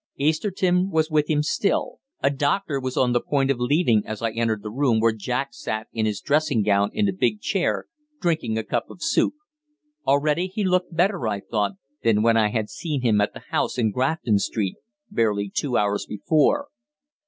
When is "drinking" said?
8.19-8.57